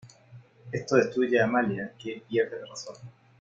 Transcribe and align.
Esto 0.71 0.95
destruye 0.95 1.39
a 1.39 1.43
Amalia, 1.43 1.93
que 1.99 2.23
pierde 2.27 2.59
la 2.61 2.65
razón. 2.65 2.95